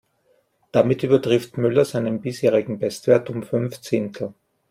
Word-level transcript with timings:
Damit 0.71 1.03
übertrifft 1.03 1.59
Müller 1.59 1.85
seinen 1.85 2.21
bisherigen 2.21 2.79
Bestwert 2.79 3.29
um 3.29 3.43
fünf 3.43 3.81
Zehntel. 3.81 4.33